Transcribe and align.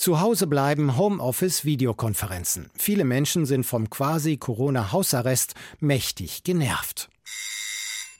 Zu 0.00 0.18
Hause 0.18 0.46
bleiben, 0.46 0.96
Homeoffice, 0.96 1.66
Videokonferenzen. 1.66 2.70
Viele 2.74 3.04
Menschen 3.04 3.44
sind 3.44 3.64
vom 3.64 3.90
quasi 3.90 4.38
Corona-Hausarrest 4.38 5.52
mächtig 5.78 6.42
genervt. 6.42 7.10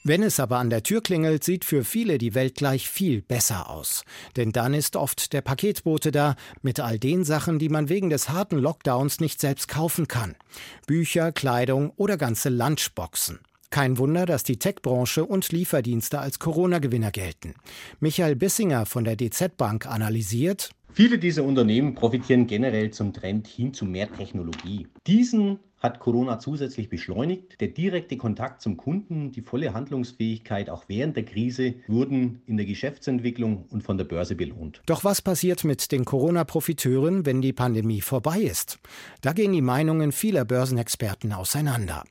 Wenn 0.04 0.22
es 0.22 0.38
aber 0.40 0.58
an 0.58 0.68
der 0.68 0.82
Tür 0.82 1.00
klingelt, 1.00 1.42
sieht 1.42 1.64
für 1.64 1.82
viele 1.82 2.18
die 2.18 2.34
Welt 2.34 2.54
gleich 2.56 2.90
viel 2.90 3.22
besser 3.22 3.70
aus. 3.70 4.04
Denn 4.36 4.52
dann 4.52 4.74
ist 4.74 4.94
oft 4.94 5.32
der 5.32 5.40
Paketbote 5.40 6.10
da 6.10 6.36
mit 6.60 6.80
all 6.80 6.98
den 6.98 7.24
Sachen, 7.24 7.58
die 7.58 7.70
man 7.70 7.88
wegen 7.88 8.10
des 8.10 8.28
harten 8.28 8.58
Lockdowns 8.58 9.18
nicht 9.18 9.40
selbst 9.40 9.66
kaufen 9.68 10.06
kann. 10.06 10.36
Bücher, 10.86 11.32
Kleidung 11.32 11.94
oder 11.96 12.18
ganze 12.18 12.50
Lunchboxen. 12.50 13.38
Kein 13.70 13.96
Wunder, 13.96 14.26
dass 14.26 14.42
die 14.42 14.58
Tech-Branche 14.58 15.24
und 15.24 15.50
Lieferdienste 15.50 16.18
als 16.18 16.40
Corona-Gewinner 16.40 17.10
gelten. 17.10 17.54
Michael 18.00 18.36
Bissinger 18.36 18.84
von 18.84 19.04
der 19.04 19.16
DZ 19.16 19.56
Bank 19.56 19.86
analysiert, 19.86 20.72
Viele 20.92 21.18
dieser 21.18 21.44
Unternehmen 21.44 21.94
profitieren 21.94 22.46
generell 22.46 22.90
zum 22.90 23.12
Trend 23.12 23.46
hin 23.46 23.72
zu 23.74 23.84
mehr 23.84 24.12
Technologie. 24.12 24.88
Diesen 25.06 25.60
hat 25.80 25.98
Corona 25.98 26.38
zusätzlich 26.38 26.90
beschleunigt. 26.90 27.60
Der 27.60 27.68
direkte 27.68 28.18
Kontakt 28.18 28.60
zum 28.60 28.76
Kunden, 28.76 29.32
die 29.32 29.40
volle 29.40 29.72
Handlungsfähigkeit 29.72 30.68
auch 30.68 30.84
während 30.88 31.16
der 31.16 31.24
Krise 31.24 31.74
wurden 31.88 32.42
in 32.46 32.58
der 32.58 32.66
Geschäftsentwicklung 32.66 33.64
und 33.70 33.82
von 33.82 33.96
der 33.96 34.04
Börse 34.04 34.34
belohnt. 34.34 34.82
Doch 34.86 35.04
was 35.04 35.22
passiert 35.22 35.64
mit 35.64 35.90
den 35.90 36.04
Corona-Profiteuren, 36.04 37.24
wenn 37.24 37.40
die 37.40 37.54
Pandemie 37.54 38.02
vorbei 38.02 38.40
ist? 38.40 38.78
Da 39.22 39.32
gehen 39.32 39.52
die 39.52 39.62
Meinungen 39.62 40.12
vieler 40.12 40.44
Börsenexperten 40.44 41.32
auseinander. 41.32 42.04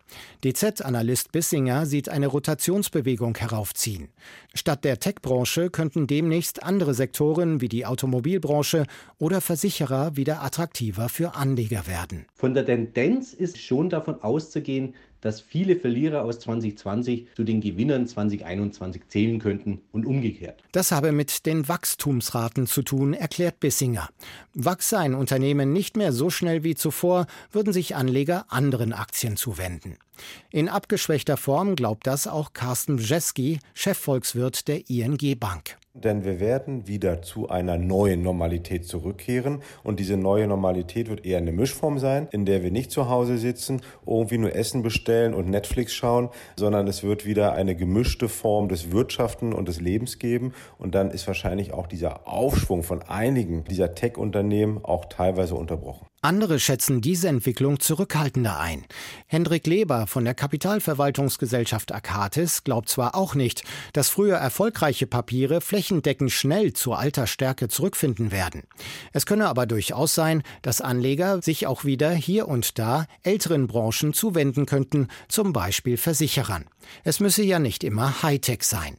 DZ-Analyst 0.43 1.31
Bissinger 1.31 1.85
sieht 1.85 2.09
eine 2.09 2.27
Rotationsbewegung 2.27 3.37
heraufziehen. 3.37 4.09
Statt 4.55 4.83
der 4.83 4.99
Tech-Branche 4.99 5.69
könnten 5.69 6.07
demnächst 6.07 6.63
andere 6.63 6.95
Sektoren 6.95 7.61
wie 7.61 7.69
die 7.69 7.85
Automobilbranche 7.85 8.85
oder 9.19 9.41
Versicherer 9.41 10.15
wieder 10.15 10.41
attraktiver 10.41 11.07
für 11.07 11.35
Anleger 11.35 11.85
werden. 11.85 12.25
Von 12.39 12.53
der 12.53 12.65
Tendenz 12.65 13.33
ist 13.33 13.57
schon 13.57 13.89
davon 13.89 14.23
auszugehen, 14.23 14.95
dass 15.19 15.41
viele 15.41 15.75
Verlierer 15.75 16.23
aus 16.23 16.39
2020 16.39 17.27
zu 17.35 17.43
den 17.43 17.59
Gewinnern 17.59 18.07
2021 18.07 19.01
zählen 19.09 19.39
könnten 19.39 19.81
und 19.91 20.05
umgekehrt. 20.05 20.63
Das 20.71 20.93
habe 20.93 21.11
mit 21.11 21.45
den 21.45 21.67
Wachstumsraten 21.67 22.65
zu 22.65 22.81
tun, 22.81 23.13
erklärt 23.13 23.59
Bissinger. 23.59 24.07
Wachse 24.53 24.99
ein 24.99 25.15
Unternehmen 25.15 25.73
nicht 25.73 25.97
mehr 25.97 26.13
so 26.13 26.29
schnell 26.29 26.63
wie 26.63 26.75
zuvor, 26.75 27.27
würden 27.51 27.73
sich 27.73 27.97
Anleger 27.97 28.45
anderen 28.47 28.93
Aktien 28.93 29.35
zuwenden. 29.35 29.97
In 30.49 30.69
abgeschwächter 30.69 31.35
Form 31.35 31.75
glaubt 31.75 32.07
das 32.07 32.25
auch 32.25 32.53
Carsten 32.53 32.95
Bjeski, 32.95 33.59
Chefvolkswirt 33.73 34.69
der 34.69 34.89
ING 34.89 35.37
Bank 35.37 35.78
denn 35.93 36.23
wir 36.23 36.39
werden 36.39 36.87
wieder 36.87 37.21
zu 37.21 37.49
einer 37.49 37.77
neuen 37.77 38.21
Normalität 38.21 38.85
zurückkehren 38.85 39.61
und 39.83 39.99
diese 39.99 40.17
neue 40.17 40.47
Normalität 40.47 41.09
wird 41.09 41.25
eher 41.25 41.39
eine 41.39 41.51
Mischform 41.51 41.97
sein, 41.97 42.27
in 42.31 42.45
der 42.45 42.63
wir 42.63 42.71
nicht 42.71 42.91
zu 42.91 43.09
Hause 43.09 43.37
sitzen, 43.37 43.81
irgendwie 44.05 44.37
nur 44.37 44.55
Essen 44.55 44.83
bestellen 44.83 45.33
und 45.33 45.49
Netflix 45.49 45.93
schauen, 45.93 46.29
sondern 46.55 46.87
es 46.87 47.03
wird 47.03 47.25
wieder 47.25 47.53
eine 47.53 47.75
gemischte 47.75 48.29
Form 48.29 48.69
des 48.69 48.91
Wirtschaften 48.91 49.51
und 49.51 49.67
des 49.67 49.81
Lebens 49.81 50.19
geben 50.19 50.53
und 50.77 50.93
dann 50.93 51.09
ist 51.09 51.25
wahrscheinlich 51.27 51.73
auch 51.73 51.87
dieser 51.87 52.27
Aufschwung 52.27 52.83
von 52.83 53.01
einigen 53.01 53.63
dieser 53.63 53.95
Tech-Unternehmen 53.95 54.83
auch 54.83 55.05
teilweise 55.05 55.55
unterbrochen. 55.55 56.05
Andere 56.21 56.59
schätzen 56.59 56.99
diese 56.99 57.29
Entwicklung 57.29 57.79
zurückhaltender 57.79 58.59
ein. 58.59 58.85
Hendrik 59.25 59.65
Leber 59.65 60.05
von 60.05 60.25
der 60.25 60.33
Kapitalverwaltungsgesellschaft 60.33 61.93
Akatis 61.93 62.65
glaubt 62.65 62.89
zwar 62.89 63.15
auch 63.15 63.35
nicht, 63.35 63.63
dass 63.93 64.09
früher 64.09 64.35
erfolgreiche 64.35 65.07
Papiere 65.07 65.61
flächendeckend 65.61 66.31
schnell 66.31 66.73
zur 66.73 66.99
alter 66.99 67.25
Stärke 67.25 67.69
zurückfinden 67.69 68.33
werden. 68.33 68.63
Es 69.13 69.25
könne 69.25 69.47
aber 69.47 69.65
durchaus 69.65 70.13
sein, 70.13 70.43
dass 70.61 70.81
Anleger 70.81 71.41
sich 71.41 71.67
auch 71.67 71.85
wieder 71.85 72.11
hier 72.11 72.49
und 72.49 72.77
da 72.77 73.05
älteren 73.23 73.67
Branchen 73.67 74.13
zuwenden 74.13 74.65
könnten, 74.65 75.07
zum 75.29 75.53
Beispiel 75.53 75.95
Versicherern. 75.95 76.65
Es 77.05 77.21
müsse 77.21 77.43
ja 77.43 77.59
nicht 77.59 77.85
immer 77.85 78.23
Hightech 78.23 78.63
sein. 78.63 78.97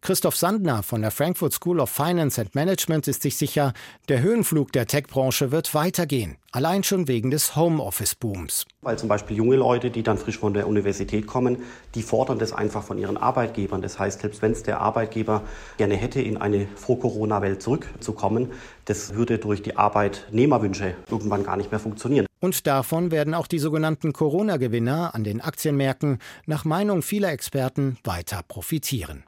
Christoph 0.00 0.36
Sandner 0.36 0.82
von 0.82 1.02
der 1.02 1.10
Frankfurt 1.10 1.52
School 1.52 1.80
of 1.80 1.90
Finance 1.90 2.40
and 2.40 2.54
Management 2.54 3.08
ist 3.08 3.22
sich 3.22 3.36
sicher, 3.36 3.72
der 4.08 4.20
Höhenflug 4.20 4.72
der 4.72 4.86
Tech-Branche 4.86 5.50
wird 5.50 5.74
weitergehen. 5.74 6.36
Allein 6.50 6.82
schon 6.82 7.08
wegen 7.08 7.30
des 7.30 7.56
Homeoffice-Booms. 7.56 8.64
Weil 8.80 8.98
zum 8.98 9.08
Beispiel 9.08 9.36
junge 9.36 9.56
Leute, 9.56 9.90
die 9.90 10.02
dann 10.02 10.16
frisch 10.16 10.38
von 10.38 10.54
der 10.54 10.66
Universität 10.66 11.26
kommen, 11.26 11.58
die 11.94 12.02
fordern 12.02 12.38
das 12.38 12.52
einfach 12.52 12.82
von 12.82 12.96
ihren 12.96 13.18
Arbeitgebern. 13.18 13.82
Das 13.82 13.98
heißt, 13.98 14.22
selbst 14.22 14.40
wenn 14.40 14.52
es 14.52 14.62
der 14.62 14.80
Arbeitgeber 14.80 15.42
gerne 15.76 15.96
hätte, 15.96 16.22
in 16.22 16.38
eine 16.38 16.66
Vor-Corona-Welt 16.74 17.62
zurückzukommen, 17.62 18.52
das 18.86 19.14
würde 19.14 19.38
durch 19.38 19.62
die 19.62 19.76
Arbeitnehmerwünsche 19.76 20.94
irgendwann 21.10 21.44
gar 21.44 21.58
nicht 21.58 21.70
mehr 21.70 21.80
funktionieren. 21.80 22.26
Und 22.40 22.66
davon 22.66 23.10
werden 23.10 23.34
auch 23.34 23.46
die 23.46 23.58
sogenannten 23.58 24.12
Corona-Gewinner 24.12 25.14
an 25.14 25.24
den 25.24 25.40
Aktienmärkten 25.40 26.18
nach 26.46 26.64
Meinung 26.64 27.02
vieler 27.02 27.30
Experten 27.30 27.98
weiter 28.04 28.42
profitieren. 28.46 29.24